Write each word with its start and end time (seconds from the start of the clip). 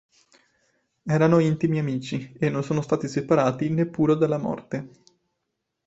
Erano 1.03 1.37
intimi 1.37 1.77
amici, 1.77 2.33
e 2.39 2.49
non 2.49 2.63
sono 2.63 2.81
stati 2.81 3.07
separati 3.07 3.69
neppure 3.69 4.15
dalla 4.17 4.39
morte. 4.39 4.89